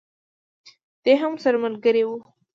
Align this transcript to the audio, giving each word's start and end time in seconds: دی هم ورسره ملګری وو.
دی 1.03 1.13
هم 1.21 1.31
ورسره 1.33 1.57
ملګری 1.65 2.03
وو. 2.05 2.17